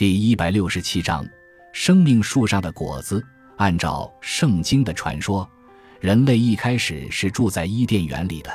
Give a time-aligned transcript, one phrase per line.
[0.00, 1.28] 第一百六十七章：
[1.74, 3.22] 生命树上的果子。
[3.58, 5.46] 按照圣经的传说，
[6.00, 8.50] 人类一开始是住在伊甸园里的。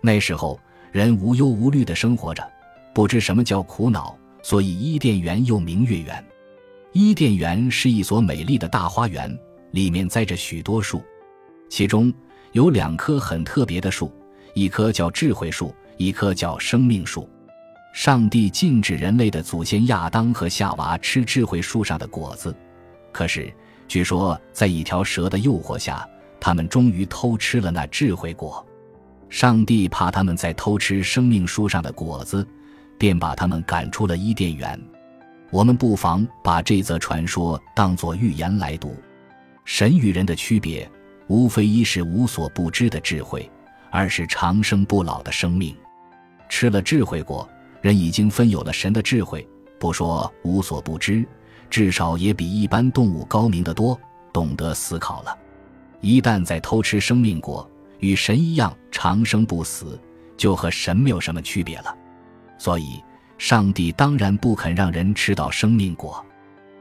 [0.00, 0.58] 那时候，
[0.90, 2.42] 人无忧无虑的生活着，
[2.94, 6.24] 不知什么叫苦恼，所以伊甸园又名月园。
[6.92, 9.38] 伊甸园是一所美丽的大花园，
[9.72, 11.02] 里面栽着许多树，
[11.68, 12.10] 其中
[12.52, 14.10] 有两棵很特别的树，
[14.54, 17.28] 一棵叫智慧树，一棵叫生命树。
[17.92, 22.54] 上帝禁止人类的祖先亚当和夏娃吃智慧树上的果子，
[23.12, 23.52] 可是。
[23.88, 26.08] 据说，在一条蛇的诱惑下，
[26.38, 28.64] 他们终于偷吃了那智慧果。
[29.28, 32.46] 上帝怕他们在偷吃生命树上的果子，
[32.96, 34.80] 便把他们赶出了伊甸园。
[35.50, 38.94] 我们不妨把这则传说当作寓言来读。
[39.64, 40.88] 神与人的区别，
[41.26, 43.50] 无非一是无所不知的智慧，
[43.90, 45.74] 二是长生不老的生命。
[46.48, 47.48] 吃了智慧果，
[47.80, 49.46] 人已经分有了神的智慧，
[49.78, 51.26] 不说无所不知。
[51.68, 53.98] 至少也比一般动物高明得多，
[54.32, 55.38] 懂得思考了。
[56.00, 57.68] 一旦在偷吃生命果，
[58.00, 59.98] 与神一样长生不死，
[60.36, 61.96] 就和神没有什么区别了。
[62.58, 63.00] 所以，
[63.38, 66.24] 上帝当然不肯让人吃到生命果。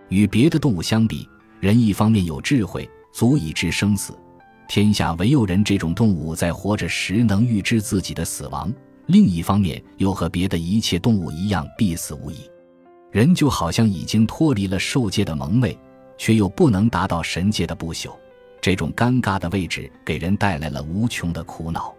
[0.08, 4.14] 与别的动物相比，人一方面有智慧，足以知生死；
[4.67, 8.73] 天下唯有人这种动物在活着时能预知自己的死亡。
[9.09, 12.47] 另一方面，又和别的一切动物一样必死无疑。
[13.11, 15.75] 人就好像已经脱离了兽界的蒙昧，
[16.15, 18.11] 却又不能达到神界的不朽，
[18.61, 21.91] 这种尴尬的位置给人带来了无穷的苦恼。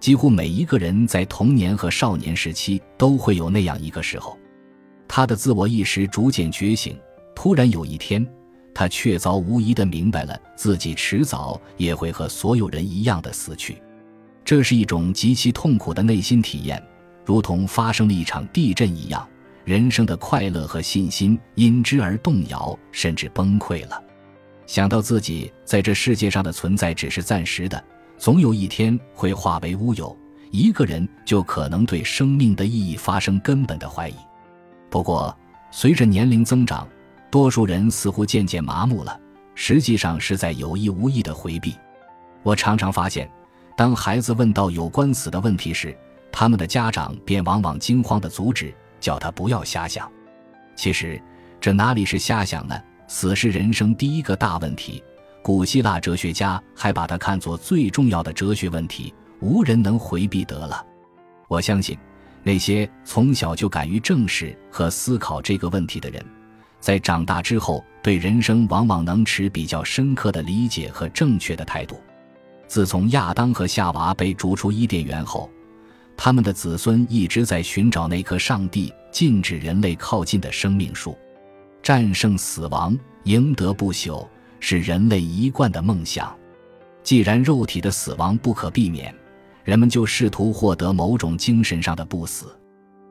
[0.00, 4.36] 几乎每一个人在童年和少年时期都会有那样一个时候，
[5.06, 6.98] 他的自我意识逐渐觉醒。
[7.32, 8.26] 突然有一天，
[8.74, 13.80] 他确凿无疑地明白了自己迟早也会和所有人一样的死去。
[14.50, 16.82] 这是一种极其痛苦的内心体验，
[17.24, 19.24] 如同发生了一场地震一样。
[19.64, 24.02] 人生的快乐和信心因之而动摇，甚至崩溃了。
[24.66, 27.80] 想到自己在这世界上的存在只是暂时的，
[28.18, 30.18] 总有一天会化为乌有，
[30.50, 34.16] 一个人就可能对生命的意义发生根本的怀疑。
[34.90, 35.32] 不过，
[35.70, 36.88] 随着年龄增长，
[37.30, 39.16] 多数人似乎渐渐麻木了，
[39.54, 41.76] 实际上是在有意无意的回避。
[42.42, 43.30] 我常常发现，
[43.80, 45.96] 当孩子问到有关死的问题时，
[46.30, 48.74] 他们的家长便往往惊慌地阻止。
[49.00, 50.06] 叫他不要瞎想，
[50.76, 51.18] 其实
[51.58, 52.78] 这哪里是瞎想呢？
[53.08, 55.02] 死是人生第一个大问题，
[55.42, 60.84] 古希腊哲学家还把它看作最重要的哲学问题，无人能回避得了。
[61.48, 61.96] 我相信，
[62.42, 66.22] 那些从小就敢于正视和思考这个问题的人，
[66.80, 71.98] 在长大之后对人生往往能持比较深刻的理解和正确的态度。
[72.70, 75.50] 自从亚当和夏娃被逐出伊甸园后。
[76.16, 81.18] 他们的子孙一直在寻找那棵上帝禁止人类靠近的生命树，
[81.82, 84.24] 战胜死亡，赢得不朽，
[84.60, 86.32] 是人类一贯的梦想。
[87.02, 89.12] 既然肉体的死亡不可避免，
[89.64, 92.56] 人们就试图获得某种精神上的不死。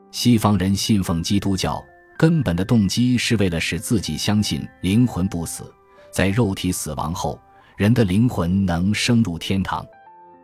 [0.10, 1.84] 西方人信奉基督教，
[2.18, 5.70] 根本的动机是为了使自己相信灵魂不死，
[6.14, 7.38] 在肉体死亡后，
[7.80, 9.88] 人的灵魂能升入天堂。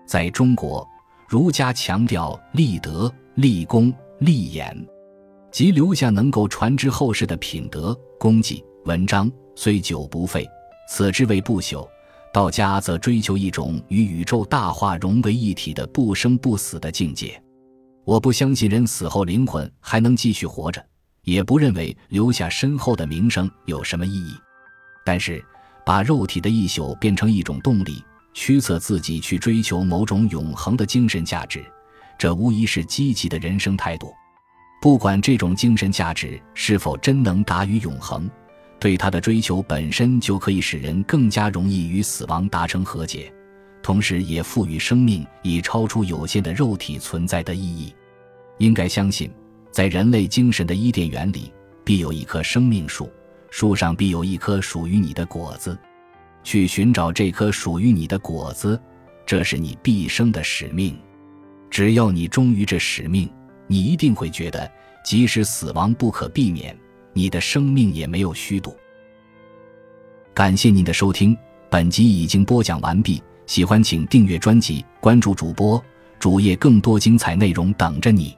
[0.08, 0.88] 在中国。
[1.28, 4.88] 儒家强调立德、立功、立言，
[5.52, 10.48] 即留下能够传之后世的品德、功绩、文章，虽久不废，
[10.88, 11.86] 此之谓不朽。
[12.32, 17.42] 道家则追求一种与宇宙大化融为一体的不生不死的境界。
[18.06, 20.86] 我不相信人死后灵魂还能继续活着，
[21.24, 24.36] 也不认为留下深厚的名声有什么意义。
[25.04, 25.44] 但是，
[25.86, 28.04] 把肉体的一宿变成一种动力。
[28.34, 31.64] 驱策自己去追求某种永恒的精神价值，
[32.18, 34.14] 这无疑是积极的人生态度。
[34.82, 38.30] 不管这种精神价值是否真能达于永恒，
[38.78, 43.34] 对它的追求本身就可以使人更加容易与死亡达成和解，
[43.82, 47.96] 同时也赋予生命以超出有限的肉体存在的意义。
[48.58, 49.32] 应该相信，
[49.72, 51.54] 在人类精神的伊甸园里，
[51.86, 53.10] 必有一棵生命树，
[53.58, 55.80] 树上必有一颗属于你的果子。
[56.44, 58.78] 去寻找这颗属于你的果子，
[59.26, 61.00] 这是你毕生的使命。
[61.70, 63.30] 只要你忠于这使命，
[63.66, 64.70] 你一定会觉得，
[65.06, 66.78] 即使死亡不可避免，
[67.14, 68.76] 你的生命也没有虚度。
[70.34, 71.34] 感谢您的收听，
[71.70, 73.24] 本集已经播讲完毕。
[73.46, 75.82] 喜欢请订阅专辑，关注主播
[76.20, 78.36] 主页，更多精彩内容等着你。